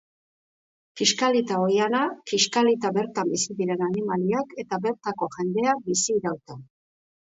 Kiskalita 1.01 1.59
oihana, 1.65 2.01
kiskalita 2.33 2.93
bertan 2.97 3.31
bizi 3.37 3.61
diren 3.63 3.87
animaliak 3.91 4.59
eta 4.67 4.85
bertako 4.91 5.33
jendea 5.39 5.81
bizirauten. 5.89 6.71